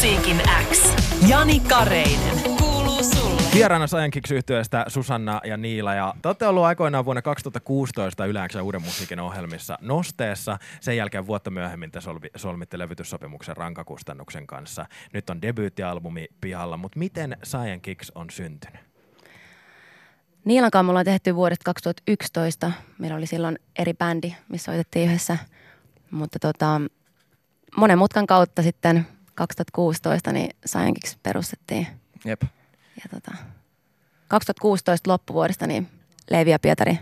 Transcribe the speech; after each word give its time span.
Musiikin 0.00 0.42
X. 0.70 0.94
Jani 1.28 1.60
Kareinen. 1.60 2.40
Kuuluu 2.58 3.02
sulle. 3.02 3.42
Vieraana 3.54 3.86
yhtiöstä 4.34 4.84
Susanna 4.88 5.40
ja 5.44 5.56
Niila. 5.56 5.94
Ja 5.94 6.14
te 6.22 6.28
olette 6.28 6.46
ollut 6.46 6.64
aikoinaan 6.64 7.04
vuonna 7.04 7.22
2016 7.22 8.26
Yle 8.26 8.40
uuden 8.62 8.82
musiikin 8.82 9.20
ohjelmissa 9.20 9.78
Nosteessa. 9.80 10.58
Sen 10.80 10.96
jälkeen 10.96 11.26
vuotta 11.26 11.50
myöhemmin 11.50 11.90
te 11.90 12.00
solvi- 12.00 12.30
solmitte 12.36 12.78
levytyssopimuksen 12.78 13.56
rankakustannuksen 13.56 14.46
kanssa. 14.46 14.86
Nyt 15.12 15.30
on 15.30 15.42
debyyttialbumi 15.42 16.26
pihalla, 16.40 16.76
mutta 16.76 16.98
miten 16.98 17.36
Science 17.44 17.80
Kicks 17.80 18.12
on 18.14 18.30
syntynyt? 18.30 18.80
Niilan 20.44 20.70
kanssa 20.70 20.82
me 20.82 20.90
ollaan 20.90 21.04
tehty 21.04 21.34
vuodesta 21.34 21.64
2011. 21.64 22.72
Meillä 22.98 23.16
oli 23.16 23.26
silloin 23.26 23.58
eri 23.78 23.94
bändi, 23.94 24.34
missä 24.48 24.64
soitettiin 24.64 25.08
yhdessä. 25.08 25.38
Mutta 26.10 26.38
tota, 26.38 26.80
monen 27.76 27.98
mutkan 27.98 28.26
kautta 28.26 28.62
sitten 28.62 29.06
2016 29.34 30.32
niin 30.32 30.50
Science 30.66 31.18
perustettiin. 31.22 31.86
Jep. 32.24 32.42
Ja 32.96 33.04
tota, 33.10 33.36
2016 34.28 35.10
loppuvuodesta 35.10 35.66
niin 35.66 35.88
Leevi 36.30 36.50
ja 36.50 36.58
Pietari, 36.58 36.98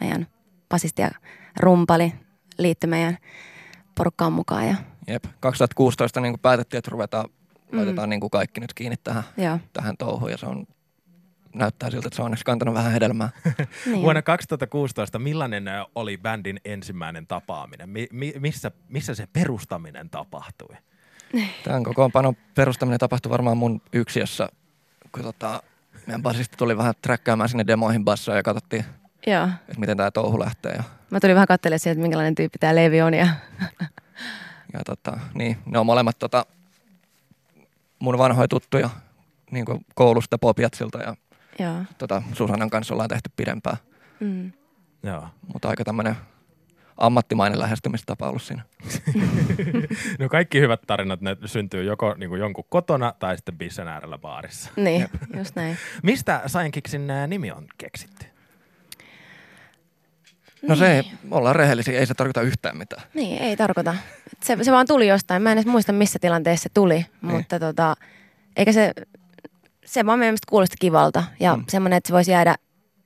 meidän 0.00 0.26
basisti 0.68 1.02
ja 1.02 1.10
rumpali, 1.60 2.12
liittyi 2.58 2.90
meidän 2.90 3.18
porukkaan 3.94 4.32
mukaan. 4.32 4.68
Ja, 4.68 4.74
Jep. 5.06 5.24
2016 5.40 6.20
niin 6.20 6.32
kuin 6.32 6.40
päätettiin, 6.40 6.78
että 6.78 6.90
ruvetaan, 6.90 7.28
mm. 7.72 7.78
laitetaan 7.78 8.10
niin 8.10 8.20
kuin 8.20 8.30
kaikki 8.30 8.60
nyt 8.60 8.74
kiinni 8.74 8.96
tähän, 8.96 9.22
joo, 9.36 9.58
tähän 9.72 9.96
touhuun 9.96 10.30
ja 10.30 10.36
se 10.36 10.46
on, 10.46 10.66
näyttää 11.54 11.90
siltä, 11.90 12.08
että 12.08 12.16
se 12.16 12.22
on 12.22 12.24
onneksi 12.24 12.44
kantanut 12.44 12.74
vähän 12.74 12.92
hedelmää. 12.92 13.30
niin. 13.86 14.02
Vuonna 14.02 14.22
2016 14.22 15.18
millainen 15.18 15.64
oli 15.94 16.18
bändin 16.18 16.60
ensimmäinen 16.64 17.26
tapaaminen? 17.26 17.88
Mi- 17.88 18.08
mi- 18.12 18.34
missä, 18.38 18.70
missä 18.88 19.14
se 19.14 19.26
perustaminen 19.32 20.10
tapahtui? 20.10 20.76
Tämän 21.64 21.84
kokoonpanon 21.84 22.36
perustaminen 22.54 22.98
tapahtui 22.98 23.30
varmaan 23.30 23.56
mun 23.56 23.82
yksiössä, 23.92 24.48
kun 25.12 25.22
tota, 25.22 25.62
meidän 26.06 26.22
basisti 26.22 26.56
tuli 26.56 26.76
vähän 26.76 26.94
träkkäämään 27.02 27.48
sinne 27.48 27.66
demoihin 27.66 28.04
bassoja 28.04 28.36
ja 28.36 28.42
katsottiin, 28.42 28.84
Joo. 29.26 29.44
että 29.44 29.80
miten 29.80 29.96
tämä 29.96 30.10
touhu 30.10 30.40
lähtee. 30.40 30.72
Ja, 30.72 30.82
Mä 31.10 31.20
tulin 31.20 31.34
vähän 31.34 31.48
katselemaan 31.48 31.80
sieltä, 31.80 31.92
että 31.98 32.02
minkälainen 32.02 32.34
tyyppi 32.34 32.58
tämä 32.58 32.74
Leevi 32.74 33.02
on. 33.02 33.14
Ja, 33.14 33.26
ja 34.72 34.80
tota, 34.86 35.18
niin, 35.34 35.58
ne 35.66 35.78
on 35.78 35.86
molemmat 35.86 36.18
tota, 36.18 36.46
mun 37.98 38.18
vanhoja 38.18 38.48
tuttuja 38.48 38.90
niin 39.50 39.64
kuin 39.64 39.86
koulusta 39.94 40.38
Popiatsilta 40.38 40.98
ja 40.98 41.16
joo. 41.58 41.76
tota, 41.98 42.22
Susannan 42.32 42.70
kanssa 42.70 42.94
ollaan 42.94 43.08
tehty 43.08 43.30
pidempään. 43.36 43.76
Mm. 44.20 44.52
Joo. 45.02 45.28
Mutta 45.52 45.68
aika 45.68 45.84
tämmöinen 45.84 46.16
ammattimainen 47.00 47.58
lähestymistapa 47.58 48.28
ollut 48.28 48.42
siinä. 48.42 48.62
No 50.18 50.28
kaikki 50.28 50.60
hyvät 50.60 50.80
tarinat, 50.86 51.20
ne 51.20 51.36
syntyy 51.44 51.84
joko 51.84 52.14
niin 52.14 52.28
kuin 52.28 52.40
jonkun 52.40 52.64
kotona 52.68 53.14
tai 53.18 53.36
sitten 53.36 53.58
bissen 53.58 53.88
äärellä 53.88 54.18
baarissa. 54.18 54.70
Niin, 54.76 55.08
just 55.36 55.56
näin. 55.56 55.76
Mistä 56.02 56.42
Science 56.46 56.70
Kicksin 56.70 57.10
ö, 57.10 57.26
nimi 57.26 57.50
on 57.52 57.66
keksitty? 57.78 58.26
No 60.68 60.76
se 60.76 60.96
ei, 60.96 61.02
ollaan 61.30 61.56
rehellisiä, 61.56 61.98
ei 61.98 62.06
se 62.06 62.14
tarkoita 62.14 62.42
yhtään 62.42 62.76
mitään. 62.76 63.02
Niin, 63.14 63.42
ei 63.42 63.56
tarkoita. 63.56 63.94
Se, 64.42 64.58
se 64.62 64.72
vaan 64.72 64.86
tuli 64.86 65.08
jostain. 65.08 65.42
Mä 65.42 65.52
en 65.52 65.58
edes 65.58 65.66
muista, 65.66 65.92
missä 65.92 66.18
tilanteessa 66.18 66.62
se 66.62 66.68
tuli, 66.74 66.94
Niin. 66.94 67.06
mutta 67.36 67.60
tota, 67.60 67.94
eikä 68.56 68.72
se, 68.72 68.92
se 69.84 70.06
vaan 70.06 70.18
meidän 70.18 70.30
mielestä 70.30 70.50
kuulosti 70.50 70.76
kivalta 70.80 71.24
ja 71.40 71.56
mm. 71.56 71.64
semmoinen, 71.68 71.96
että 71.96 72.08
se 72.08 72.14
voisi 72.14 72.30
jäädä 72.30 72.54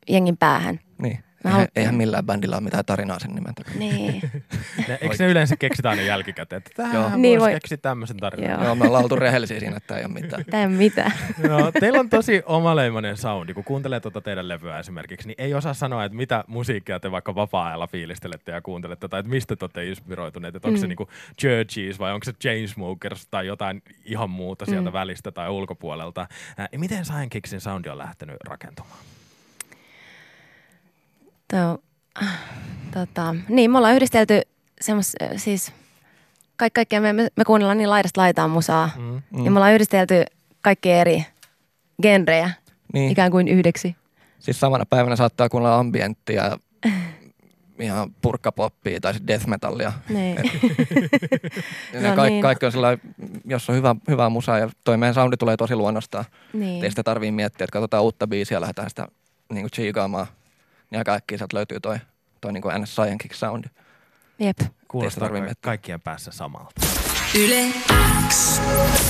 jengin 0.08 0.36
päähän. 0.36 0.80
Niin. 0.98 1.24
Eihän, 1.44 1.68
eihän 1.76 1.94
millään 1.94 2.26
bändillä 2.26 2.56
ole 2.56 2.64
mitään 2.64 2.84
tarinaa 2.84 3.18
sen 3.18 3.30
nimen 3.30 3.54
takana. 3.54 3.78
Niin, 3.78 4.22
Ne, 4.88 4.98
eikö 5.00 5.16
ne 5.18 5.26
yleensä 5.26 5.56
keksitä 5.56 5.90
aina 5.90 6.02
jälkikäteen, 6.02 6.58
että 6.58 6.70
tähän 6.76 7.10
Niin 7.12 7.22
niin 7.22 7.40
voi- 7.40 7.44
voisi 7.48 7.54
keksiä 7.60 7.76
tämmöisen 7.76 8.16
tarinan? 8.16 8.50
Joo. 8.50 8.64
Joo, 8.64 8.74
me 8.74 8.84
ollaan 8.86 9.04
oltu 9.04 9.16
rehellisiä 9.16 9.60
siinä, 9.60 9.76
että 9.76 9.96
ei 9.96 10.04
ole 10.04 10.12
mitään. 10.12 10.44
tää 10.50 10.60
ei 10.60 10.66
ole 10.66 10.74
mitään. 10.74 11.12
No, 11.48 11.72
teillä 11.80 12.00
on 12.00 12.08
tosi 12.10 12.42
omaleimainen 12.46 13.16
soundi. 13.16 13.54
Kun 13.54 13.64
kuuntelee 13.64 14.00
tuota 14.00 14.20
teidän 14.20 14.48
levyä 14.48 14.78
esimerkiksi, 14.78 15.26
niin 15.28 15.34
ei 15.38 15.54
osaa 15.54 15.74
sanoa, 15.74 16.04
että 16.04 16.16
mitä 16.16 16.44
musiikkia 16.46 17.00
te 17.00 17.10
vaikka 17.10 17.34
vapaa-ajalla 17.34 17.86
fiilistelette 17.86 18.52
ja 18.52 18.60
kuuntelette, 18.62 19.08
tai 19.08 19.20
että 19.20 19.30
mistä 19.30 19.56
te 19.56 19.64
olette 19.64 19.88
inspiroituneet. 19.88 20.54
Että 20.56 20.68
onko 20.68 20.80
se 20.80 20.86
Mm. 20.86 20.88
niinku 20.88 21.08
Churchies 21.40 21.98
vai 21.98 22.12
onko 22.12 22.24
se 22.24 22.32
Chainsmokers 22.32 23.26
tai 23.26 23.46
jotain 23.46 23.82
ihan 24.04 24.30
muuta 24.30 24.66
sieltä 24.66 24.90
Mm. 24.90 24.94
välistä 24.94 25.32
tai 25.32 25.48
ulkopuolelta. 25.50 26.26
Miten 26.76 27.04
Science 27.04 27.28
Kicksin 27.28 27.60
soundi 27.60 27.88
on 27.88 27.98
lähtenyt 27.98 28.36
rakentumaan? 28.48 28.98
Tuo, 31.50 31.78
tota, 32.94 33.34
niin, 33.48 33.70
me 33.70 33.78
ollaan 33.78 33.94
yhdistelty 33.94 34.40
semmos, 34.80 35.12
siis 35.36 35.72
kaikki, 36.56 36.74
kaikkea, 36.74 37.00
me, 37.00 37.12
me, 37.12 37.28
kuunnellaan 37.46 37.78
niin 37.78 37.90
laidasta 37.90 38.20
laitaan 38.20 38.50
musaa. 38.50 38.90
Mm. 38.96 39.22
Mm. 39.30 39.44
Ja 39.44 39.50
me 39.50 39.58
ollaan 39.58 39.74
yhdistelty 39.74 40.24
kaikkia 40.62 40.96
eri 41.00 41.24
genrejä 42.02 42.50
Niin, 42.92 43.10
ikään 43.12 43.30
kuin 43.30 43.48
yhdeksi. 43.48 43.96
siis 44.38 44.60
samana 44.60 44.86
päivänä 44.86 45.16
saattaa 45.16 45.48
kuunnella 45.48 45.78
ambienttia 45.78 46.44
ja 46.44 46.58
ihan 47.80 48.10
purkkapoppia 48.22 49.00
tai 49.00 49.12
sitten 49.12 49.26
death 49.26 49.46
metallia. 49.46 49.92
Niin. 50.08 50.36
Ja 51.92 52.00
No 52.00 52.08
ne 52.10 52.16
kaikki, 52.16 52.30
niin. 52.32 52.42
kaikki 52.42 52.66
on 52.66 52.72
sellainen, 52.72 53.14
jos 53.44 53.70
on 53.70 53.76
hyvä, 53.76 53.96
hyvää 54.08 54.28
musaa 54.28 54.58
ja 54.58 54.70
toi 54.84 54.96
meidän 54.96 55.14
soundi 55.14 55.36
tulee 55.36 55.56
tosi 55.56 55.76
luonnostaan. 55.76 56.24
niin. 56.52 56.84
Ei 56.84 56.90
sitä 56.90 57.02
tarvii 57.02 57.32
miettiä, 57.32 57.64
että 57.64 57.72
katsotaan 57.72 58.02
uutta 58.02 58.26
biisiä 58.26 58.56
ja 58.56 58.60
lähdetään 58.60 58.90
sitä 58.90 59.08
niin 59.52 59.68
Ja 60.94 61.04
kaikki 61.04 61.38
sieltä 61.38 61.56
löytyy 61.56 61.80
toi, 61.80 61.96
toi 62.40 62.52
niin 62.52 62.62
kuin 62.62 62.82
NS 62.82 62.92
Science 62.94 63.22
Kick 63.22 63.34
soundi. 63.34 63.68
Jep. 64.38 64.58
Kuulostaa 64.88 65.20
tarvii 65.20 65.42
ka- 65.42 65.54
kaikkien 65.60 66.00
päässä 66.00 66.30
samalta. 66.32 66.80
Yle 67.38 67.64
X. 68.28 68.60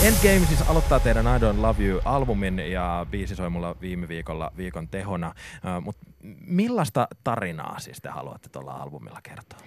Endgame 0.02 0.46
siis 0.46 0.62
aloittaa 0.68 1.00
teidän 1.00 1.26
I 1.26 1.38
Don't 1.38 1.60
Love 1.62 1.84
You-albumin 1.84 2.58
ja 2.58 3.06
biisi 3.10 3.36
soi 3.36 3.50
mulla 3.50 3.76
viime 3.80 4.08
viikolla 4.08 4.52
viikon 4.56 4.88
tehona. 4.88 5.28
Uh, 5.28 5.82
Mutta 5.84 6.06
millaista 6.46 7.08
tarinaa 7.24 7.78
siis 7.78 7.98
te 8.02 8.08
haluatte 8.08 8.48
tuolla 8.48 8.72
albumilla 8.72 9.20
kertoa? 9.22 9.58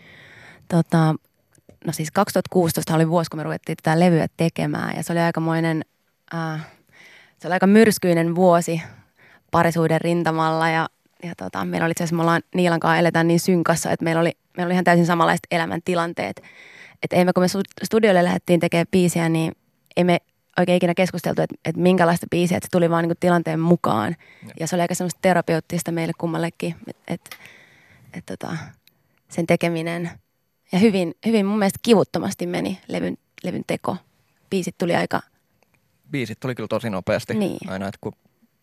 Tota, 0.68 1.16
no 1.86 1.94
siis 1.94 2.12
2016 2.12 2.96
oli 2.96 3.10
vuosi, 3.10 3.30
kun 3.30 3.40
me 3.40 3.44
ruvettiin 3.44 3.78
tätä 3.84 4.00
levyä 4.00 4.28
tekemään 4.38 4.96
ja 4.98 5.04
se 5.04 5.14
oli 5.14 5.20
aikamoinen, 5.20 5.86
äh, 6.34 6.68
se 7.40 7.48
oli 7.48 7.54
aika 7.54 7.68
myrskyinen 7.68 8.36
vuosi 8.36 8.82
parisuuden 9.52 10.02
rintamalla 10.02 10.70
ja, 10.70 10.88
ja 11.24 11.36
tota, 11.38 11.66
meillä 11.66 11.86
oli 11.86 11.92
itse 11.92 12.04
asiassa, 12.04 12.16
me 12.16 12.22
ollaan 12.22 12.42
Niilan 12.56 12.80
kanssa 12.80 12.98
eletään 12.98 13.28
niin 13.28 13.40
synkassa, 13.40 13.92
että 13.92 14.04
meillä 14.04 14.22
oli, 14.22 14.32
meillä 14.58 14.68
oli 14.68 14.74
ihan 14.74 14.84
täysin 14.84 15.06
samanlaiset 15.06 15.48
elämäntilanteet. 15.52 16.42
Että 17.04 17.16
ei 17.16 17.26
me, 17.26 17.34
kun 17.34 17.44
me 17.44 17.48
stu- 17.48 17.84
studiolle 17.86 18.24
lähdettiin 18.24 18.60
tekemään 18.60 18.88
biisiä, 18.92 19.30
niin 19.30 19.52
ei 19.98 20.04
me 20.04 20.18
oikein 20.60 20.78
ikinä 20.78 20.94
keskusteltu, 20.94 21.42
että, 21.42 21.56
että 21.66 21.82
minkälaista 21.82 22.28
biisiä, 22.32 22.58
että 22.58 22.68
se 22.68 22.72
tuli 22.72 22.90
vaan 22.90 23.04
niin 23.04 23.10
kuin 23.10 23.18
tilanteen 23.20 23.60
mukaan. 23.60 24.16
Ja 24.60 24.68
se 24.68 24.76
oli 24.76 24.82
aika 24.82 24.96
semmoista 24.96 25.20
terapeuttista 25.22 25.92
meille 25.92 26.14
kummallekin, 26.18 26.76
että, 26.88 27.14
että, 27.14 27.36
että 28.14 28.38
tota, 28.38 28.58
sen 29.30 29.48
tekeminen– 29.48 30.10
ja 30.72 30.80
hyvin, 30.80 31.16
hyvin 31.26 31.46
mun 31.46 31.60
mielestä 31.60 31.80
kivuttomasti 31.82 32.48
meni 32.48 32.80
levyn, 32.88 33.18
levyn 33.44 33.64
teko. 33.68 33.98
Biisit 34.50 34.78
tuli 34.78 34.96
aika, 34.96 35.22
Biisit 36.12 36.40
tuli 36.40 36.56
kyllä 36.56 36.68
tosi 36.68 36.90
nopeasti. 36.90 37.34
Niin. 37.34 37.70
Aina, 37.70 37.88
että 37.88 37.98
kun 38.02 38.14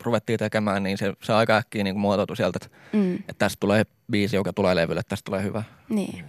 ruvettiin 0.04 0.38
tekemään, 0.38 0.82
niin 0.82 0.98
se, 0.98 1.12
se 1.22 1.32
aika 1.32 1.56
äkkiä 1.56 1.84
niin 1.84 1.98
muotoutui 1.98 2.36
sieltä, 2.36 2.58
että, 2.62 2.76
mm, 2.92 3.14
että 3.14 3.34
tästä 3.38 3.56
tulee 3.60 3.84
biisi, 4.10 4.36
joka 4.36 4.52
tulee 4.52 4.76
levylle, 4.76 5.00
että 5.00 5.10
tästä 5.10 5.24
tulee 5.24 5.42
hyvä. 5.42 5.62
niin. 5.88 6.24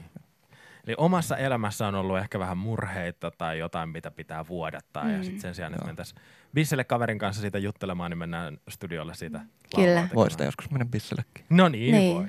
Eli 0.87 0.95
omassa 0.97 1.37
elämässä 1.37 1.87
on 1.87 1.95
ollut 1.95 2.17
ehkä 2.17 2.39
vähän 2.39 2.57
murheita 2.57 3.31
tai 3.31 3.59
jotain, 3.59 3.89
mitä 3.89 4.11
pitää 4.11 4.47
vuodattaa. 4.47 5.03
Mm. 5.03 5.17
Ja 5.17 5.23
sitten 5.23 5.41
sen 5.41 5.55
sijaan, 5.55 5.73
että 5.73 5.85
mentäisiin 5.85 6.21
Bisselle 6.53 6.83
kaverin 6.83 7.19
kanssa 7.19 7.41
siitä 7.41 7.57
juttelemaan, 7.57 8.11
niin 8.11 8.17
mennään 8.17 8.57
studiolle 8.69 9.15
siitä 9.15 9.41
Kyllä. 9.75 10.07
Voi 10.15 10.31
sitä 10.31 10.43
joskus 10.43 10.71
mennä 10.71 10.85
bissellekin. 10.85 11.45
No 11.49 11.69
niin, 11.69 11.95
niin. 11.95 12.15
Voi. 12.15 12.27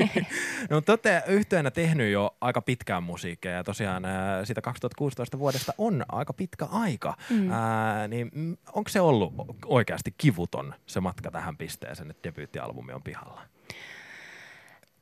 no 0.70 0.80
te 0.80 0.92
olette 0.92 1.22
yhteenä 1.26 1.70
tehnyt 1.70 2.12
jo 2.12 2.36
aika 2.40 2.62
pitkään 2.62 3.02
musiikkia 3.02 3.50
ja 3.50 3.64
tosiaan 3.64 4.04
ää, 4.04 4.44
siitä 4.44 4.60
2016 4.60 5.38
vuodesta 5.38 5.72
on 5.78 6.04
aika 6.08 6.32
pitkä 6.32 6.64
aika. 6.64 7.14
Mm. 7.30 7.50
Ää, 7.50 8.08
niin 8.08 8.30
mm, 8.34 8.56
onko 8.72 8.88
se 8.88 9.00
ollut 9.00 9.32
oikeasti 9.66 10.14
kivuton 10.18 10.74
se 10.86 11.00
matka 11.00 11.30
tähän 11.30 11.56
pisteeseen, 11.56 12.10
että 12.10 12.28
debyyttialbumi 12.28 12.92
on 12.92 13.02
pihalla? 13.02 13.42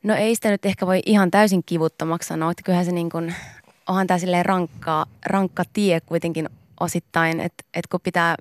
No 0.03 0.15
ei 0.15 0.35
sitä 0.35 0.49
nyt 0.49 0.65
ehkä 0.65 0.87
voi 0.87 0.99
ihan 1.05 1.31
täysin 1.31 1.63
kivuttomaksi 1.65 2.27
sanoa, 2.27 2.51
että 2.51 2.63
kyllähän 2.63 2.85
se 2.85 2.91
niin 2.91 3.09
kuin, 3.09 3.35
onhan 3.87 4.07
tämä 4.07 4.17
silleen 4.17 4.45
rankka, 4.45 5.05
rankka 5.25 5.63
tie 5.73 6.01
kuitenkin 6.01 6.49
osittain, 6.79 7.39
että, 7.39 7.63
että 7.73 7.87
kun 7.91 7.99
pitää, 8.03 8.35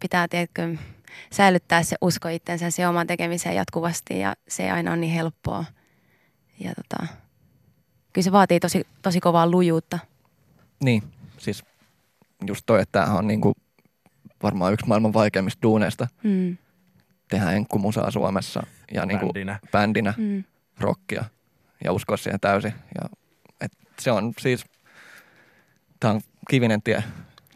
pitää 0.00 0.28
tiedätkö, 0.28 0.76
säilyttää 1.32 1.82
se 1.82 1.96
usko 2.00 2.28
itsensä 2.28 2.70
se 2.70 2.88
omaan 2.88 3.06
tekemiseen 3.06 3.54
jatkuvasti 3.54 4.18
ja 4.18 4.34
se 4.48 4.62
ei 4.62 4.70
aina 4.70 4.90
ole 4.90 4.96
niin 5.00 5.12
helppoa. 5.12 5.64
Ja 6.60 6.72
tota, 6.74 7.06
kyllä 8.12 8.24
se 8.24 8.32
vaatii 8.32 8.60
tosi, 8.60 8.86
tosi 9.02 9.20
kovaa 9.20 9.50
lujuutta. 9.50 9.98
Niin, 10.84 11.02
siis 11.38 11.64
just 12.46 12.62
toi, 12.66 12.80
että 12.82 12.92
tämähän 13.00 13.16
on 13.18 13.26
niin 13.26 13.40
kuin 13.40 13.54
varmaan 14.42 14.72
yksi 14.72 14.86
maailman 14.86 15.12
vaikeimmista 15.12 15.62
duuneista 15.62 16.08
Mm. 16.22 16.56
tehdä 17.28 17.50
enkkumusaa 17.52 18.10
Suomessa 18.10 18.66
ja 18.94 19.06
niin 19.06 19.18
kuin 19.20 19.32
Bändinä. 19.32 19.58
bändinä 19.72 20.14
Mm. 20.16 20.44
Rockia 20.80 21.24
ja 21.84 21.92
uskoa 21.92 22.16
siihen 22.16 22.40
täysin. 22.40 22.74
Ja, 22.94 23.08
et 23.60 23.72
se 23.98 24.10
on 24.10 24.32
siis, 24.38 24.64
tämä 26.00 26.14
on 26.14 26.20
kivinen 26.50 26.82
tie 26.82 26.96
Ei 26.96 27.02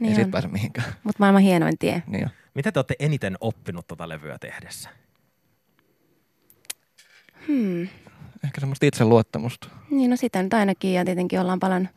Niin 0.00 0.14
siitä 0.14 0.26
on. 0.26 0.30
pääse 0.30 0.48
mihinkään. 0.48 0.92
Mutta 1.04 1.18
maailman 1.18 1.42
hienoin 1.42 1.78
tie. 1.78 2.02
Niin 2.06 2.24
on. 2.24 2.30
Mitä 2.54 2.72
te 2.72 2.78
olette 2.78 2.94
eniten 2.98 3.36
oppinut 3.40 3.86
tota 3.86 4.08
levyä 4.08 4.38
tehdessä? 4.38 4.90
Hmm. 7.46 7.82
Ehkä 8.44 8.60
semmoista 8.60 8.86
itseluottamusta. 8.86 9.68
Niin 9.90 10.10
no 10.10 10.16
sitä 10.16 10.42
nyt 10.42 10.54
ainakin 10.54 10.92
ja 10.94 11.04
tietenkin 11.04 11.40
ollaan 11.40 11.60
paljon 11.60 11.88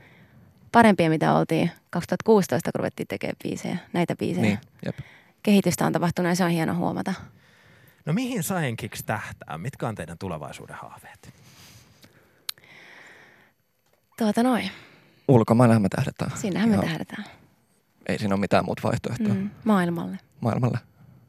parempia 0.71 1.09
mitä 1.09 1.33
oltiin 1.35 1.71
2016, 1.89 2.71
kun 2.71 2.79
ruvettiin 2.79 3.07
tekemään 3.07 3.35
biisejä, 3.43 3.77
näitä 3.93 4.15
biisejä. 4.15 4.45
Niin, 4.45 4.59
jep. 4.85 4.95
Kehitystä 5.43 5.85
on 5.85 5.93
tapahtunut 5.93 6.29
ja 6.29 6.35
se 6.35 6.43
on 6.43 6.49
hieno 6.49 6.75
huomata. 6.75 7.13
No 8.05 8.13
mihin 8.13 8.43
Science 8.43 8.89
tähtää? 9.05 9.57
Mitkä 9.57 9.87
on 9.87 9.95
teidän 9.95 10.17
tulevaisuuden 10.17 10.75
haaveet? 10.75 11.33
Tuota 14.17 14.43
noin, 14.43 14.71
Ulkomailla 15.27 15.79
me 15.79 15.89
tähdetään. 15.89 16.31
sinnehän 16.37 16.69
me 16.69 16.77
tähdetään. 16.77 17.23
Ei 18.05 18.19
siinä 18.19 18.35
ole 18.35 18.39
mitään 18.39 18.65
muuta 18.65 18.81
vaihtoehtoa. 18.83 19.33
Mm, 19.33 19.49
maailmalle. 19.63 20.17
maailmalle. 20.41 20.79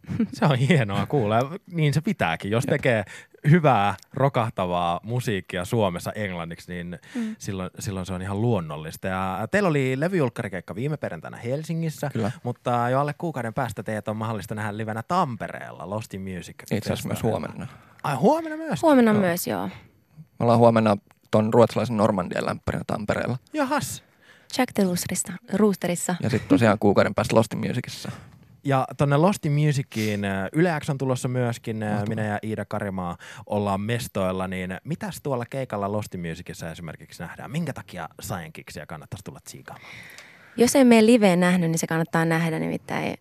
Se 0.33 0.45
on 0.45 0.59
hienoa 0.59 1.07
kuulla. 1.07 1.39
Niin 1.73 1.95
se 1.95 2.01
pitääkin. 2.01 2.51
Jos 2.51 2.65
tekee 2.65 3.05
hyvää, 3.51 3.95
rokahtavaa 4.15 5.01
musiikkia 5.03 5.65
Suomessa 5.65 6.13
englanniksi, 6.13 6.73
niin 6.73 6.99
Mm. 7.15 7.37
silloin, 7.39 7.71
silloin 7.79 8.07
se 8.07 8.13
on 8.15 8.23
ihan 8.23 8.41
luonnollista. 8.43 9.09
Ja 9.09 9.49
teillä 9.51 9.69
oli 9.69 10.01
levyjulkkarikeikka 10.01 10.75
viime 10.75 10.97
perjantaina 10.97 11.37
Helsingissä, 11.37 12.11
Kyllä. 12.13 12.31
mutta 12.43 12.89
jo 12.91 13.01
alle 13.01 13.15
kuukauden 13.19 13.55
päästä 13.55 13.83
teet 13.83 14.09
on 14.09 14.17
mahdollista 14.17 14.55
nähdä 14.55 14.77
livenä 14.77 15.03
Tampereella, 15.03 15.91
Lost 15.91 16.15
in 16.15 16.21
Music. 16.21 16.55
Itse 16.63 16.77
asiassa 16.93 17.09
myös 17.09 17.23
huomenna. 17.23 17.67
Ai 18.05 18.15
huomenna 18.15 18.57
myös? 18.57 18.83
Huomenna 18.83 19.11
Joo. 19.13 19.21
myös, 19.21 19.47
joo. 19.47 19.67
Me 19.69 19.73
ollaan 20.41 20.59
huomenna 20.59 20.97
ton 21.31 21.55
ruotsalaisen 21.55 21.97
Normandian 21.97 22.47
lämpärinä 22.47 22.85
Tampereella. 22.87 23.39
Jahas. 23.53 24.05
Jack 24.59 24.73
the 24.75 24.83
Roosterista, 24.85 25.33
Roosterissa. 25.53 26.15
Ja 26.23 26.31
sitten 26.31 26.49
tosiaan 26.49 26.79
kuukauden 26.79 27.15
päästä 27.15 27.37
Lost 27.37 27.53
in 27.53 27.59
Musicissa. 27.69 28.11
Ja 28.65 28.87
tonne 28.97 29.17
Lost 29.17 29.47
in 29.47 29.53
Musiciin 29.53 30.25
äh, 30.25 30.49
Yle 30.53 30.81
X 30.81 30.91
on 30.91 30.99
tulossa 30.99 31.29
myöskin. 31.29 31.83
äh, 31.83 31.89
Mahtavaa. 31.89 32.09
Minä 32.09 32.25
ja 32.25 32.39
Iida 32.43 32.65
Karimaa 32.65 33.17
ollaan 33.47 33.81
mestoilla. 33.81 34.49
Niin 34.49 34.77
mitäs 34.85 35.21
tuolla 35.23 35.45
keikalla 35.51 35.93
Lost 35.93 36.15
in 36.15 36.21
Musicissa 36.29 36.71
esimerkiksi 36.71 37.23
nähdään? 37.23 37.51
Minkä 37.51 37.73
takia 37.73 38.09
Scienceia 38.23 38.87
kannattaisi 38.87 39.25
tulla 39.25 39.41
tsiikaamaan? 39.45 39.87
Jos 40.57 40.77
ei 40.77 40.85
mene 40.85 41.07
liveen 41.07 41.41
nähnyt, 41.41 41.71
niin 41.71 41.79
se 41.79 41.87
kannattaa 41.87 42.25
nähdä, 42.25 42.59
nimittäin 42.59 43.17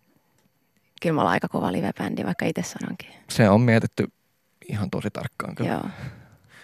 kyllä 1.02 1.14
me 1.16 1.22
ollaan 1.22 1.34
aika 1.34 1.48
kova 1.48 1.72
live-bändi, 1.72 2.26
vaikka 2.26 2.46
itse 2.46 2.64
sanonkin. 2.64 3.10
Se 3.30 3.50
on 3.50 3.62
mietitty 3.62 4.08
ihan 4.70 4.90
tosi 4.90 5.08
tarkkaan 5.14 5.56
kyllä. 5.56 5.72
Joo. 5.72 5.84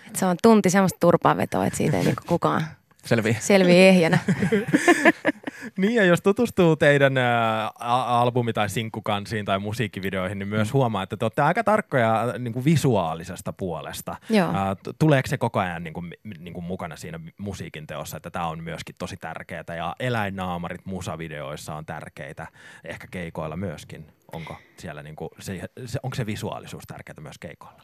Et 0.08 0.16
se 0.16 0.26
on 0.26 0.38
tunti 0.44 0.70
semmoista 0.70 0.98
turpaanvetoa, 1.00 1.66
että 1.66 1.78
siitä 1.78 1.98
ei 1.98 2.04
niinku 2.04 2.24
kukaan 2.28 2.66
Selviä. 3.06 3.36
selviä 3.40 3.76
ehjänä. 3.88 4.20
Niin 5.80 5.96
ja 5.96 6.06
jos 6.06 6.22
tutustuu 6.22 6.76
teidän 6.76 7.18
ä, 7.18 7.72
albumi- 7.80 8.54
tai 8.54 8.70
sinkkukansiin 8.70 9.46
tai 9.46 9.60
musiikkivideoihin, 9.60 10.40
niin 10.40 10.48
myös 10.48 10.74
huomaa, 10.74 11.04
että 11.04 11.18
te 11.18 11.26
olette 11.26 11.42
aika 11.42 11.64
tarkkoja 11.64 12.34
niin 12.40 12.54
kuin 12.54 12.66
visuaalisesta 12.66 13.54
puolesta. 13.54 14.16
Joo. 14.30 14.50
Ä, 14.50 14.76
tuleeko 15.00 15.28
se 15.28 15.38
koko 15.38 15.60
ajan 15.60 15.84
niin 15.84 15.94
kuin, 15.94 16.14
niin 16.40 16.54
kuin 16.54 16.64
mukana 16.64 16.96
siinä 16.96 17.20
musiikin 17.38 17.88
teossa, 17.88 18.18
että 18.18 18.30
tämä 18.32 18.48
on 18.48 18.64
myöskin 18.64 18.96
tosi 18.98 19.18
tärkeää 19.18 19.76
ja 19.78 19.96
eläinnaamarit 20.00 20.86
musavideoissa 20.86 21.76
on 21.76 21.86
tärkeitä, 21.86 22.48
ehkä 22.84 23.08
keikoilla 23.12 23.58
myöskin. 23.58 24.06
Onko 24.32 24.58
siellä 24.78 25.04
niin 25.04 25.16
kuin, 25.16 25.30
se, 25.40 25.62
se, 25.86 26.00
onko 26.04 26.16
se 26.16 26.26
visuaalisuus 26.26 26.84
tärkeää 26.88 27.22
myös 27.22 27.38
keikoilla? 27.40 27.82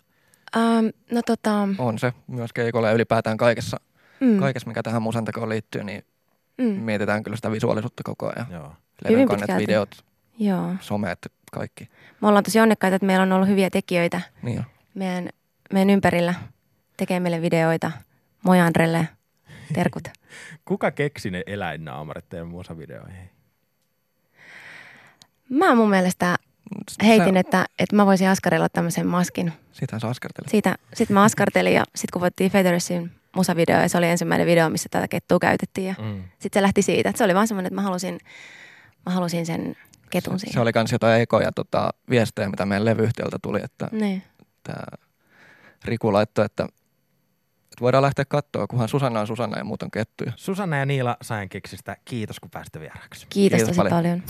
Um, 0.58 0.92
no 1.12 1.22
tota, 1.26 1.68
On 1.78 2.00
se 2.00 2.14
myös 2.28 2.54
keikolla 2.54 2.88
ja 2.88 2.94
ylipäätään 2.94 3.38
kaikessa, 3.38 3.78
mm, 4.20 4.28
mm. 4.28 4.40
kaikessa 4.40 4.68
mikä 4.68 4.84
tähän 4.84 5.02
musantekoon 5.02 5.50
liittyy, 5.50 5.84
niin 5.84 6.04
mm, 6.58 6.66
mietitään 6.66 7.24
kyllä 7.24 7.36
sitä 7.36 7.52
visuaalisuutta 7.52 8.04
koko 8.04 8.32
ajan. 8.36 8.48
Joo. 8.52 8.74
Hyvin 9.10 9.28
Levyn 9.28 9.28
kannet, 9.28 9.58
videot, 9.58 10.06
joo. 10.40 10.76
somet, 10.80 11.20
kaikki. 11.52 11.90
Me 12.22 12.28
ollaan 12.28 12.44
tosi 12.44 12.60
onnekkaita, 12.60 12.96
että 12.96 13.06
meillä 13.06 13.24
on 13.24 13.32
ollut 13.32 13.48
hyviä 13.48 13.70
tekijöitä 13.70 14.22
Niin 14.42 14.66
meidän, 14.94 15.30
meidän 15.74 15.90
ympärillä. 15.90 16.34
Tekee 16.98 17.20
meille 17.20 17.42
videoita. 17.42 17.92
Moi 18.44 18.60
Andrelle, 18.60 19.08
terkut. 19.74 20.08
Kuka 20.66 20.92
keksi 20.92 21.32
ne 21.32 21.44
eläinnaamarit 21.48 22.30
teidän 22.30 22.48
musavideoihin? 22.48 23.30
Mä 25.50 25.76
mun 25.76 25.90
mielestä 25.90 26.36
heitin, 27.04 27.34
sä- 27.34 27.40
että, 27.40 27.66
että 27.80 27.96
mä 27.96 28.06
voisin 28.06 28.30
askarella 28.30 28.70
tämmöisen 28.70 29.08
maskin. 29.08 29.54
Sitähän 29.72 30.02
sä 30.02 30.08
askartelit. 30.08 30.50
Siitä, 30.50 30.76
sit 30.94 31.10
mä 31.10 31.24
askartelin 31.24 31.74
ja 31.74 31.84
sit 31.96 32.12
kun 32.12 32.22
voittiin 32.22 32.52
Federersin 32.52 33.12
musavideo 33.36 33.80
ja 33.82 33.90
se 33.90 33.98
oli 33.98 34.08
ensimmäinen 34.08 34.48
video, 34.48 34.70
missä 34.70 34.90
tätä 34.92 35.08
kettua 35.08 35.40
käytettiin. 35.40 35.88
Ja 35.88 35.96
Mm. 36.00 36.24
sitten 36.40 36.60
se 36.60 36.62
lähti 36.62 36.82
siitä. 36.82 37.10
Että 37.10 37.18
se 37.18 37.24
oli 37.24 37.36
vaan 37.36 37.48
semmoinen, 37.48 37.68
että 37.68 37.76
mä 37.76 37.82
halusin, 37.82 38.20
mä 39.06 39.12
halusin 39.12 39.46
sen 39.46 39.76
ketun 40.10 40.40
siihen. 40.40 40.54
Se 40.54 40.60
oli 40.60 40.74
kans 40.74 40.92
jotain 40.92 41.22
ekoja 41.22 41.52
tota, 41.52 41.90
viestejä, 42.10 42.50
mitä 42.50 42.66
meidän 42.66 42.86
levyyhtiöltä 42.86 43.38
tuli, 43.42 43.60
että 43.64 43.88
Niin. 43.92 44.24
tää 44.64 44.86
Riku 45.86 46.14
laittoi, 46.14 46.46
että, 46.46 46.64
että 46.64 47.82
voidaan 47.82 48.04
lähteä 48.04 48.26
katsoa, 48.26 48.68
kunhan 48.68 48.90
Susanna 48.90 49.20
on 49.20 49.28
Susanna 49.28 49.58
ja 49.58 49.64
muut 49.64 49.84
on 49.84 49.92
kettuja. 49.92 50.32
Susanna 50.36 50.78
ja 50.78 50.86
Niila 50.86 51.18
Scienceista, 51.24 51.96
kiitos 52.06 52.40
kun 52.40 52.50
pääsitte 52.50 52.80
vieraksi. 52.80 53.28
Kiitos, 53.30 53.58
Kiitos 53.58 53.68
tosi 53.76 53.78
paljon. 53.90 53.94
paljon. 53.96 54.24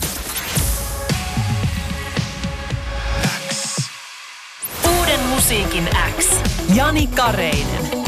Uuden 4.98 5.20
musiikin 5.20 5.88
X. 6.18 6.40
Jani 6.74 7.06
Kareinen. 7.06 8.05